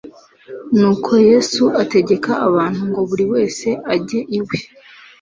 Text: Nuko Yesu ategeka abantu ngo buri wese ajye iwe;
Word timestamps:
Nuko 0.77 1.11
Yesu 1.29 1.63
ategeka 1.81 2.31
abantu 2.47 2.81
ngo 2.89 3.01
buri 3.09 3.25
wese 3.33 3.67
ajye 3.93 4.19
iwe; 4.37 4.57